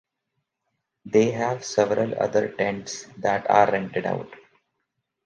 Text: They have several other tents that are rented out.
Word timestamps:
They 1.05 1.29
have 1.29 1.63
several 1.63 2.15
other 2.15 2.47
tents 2.47 3.05
that 3.19 3.47
are 3.51 3.69
rented 3.71 4.07
out. 4.07 4.33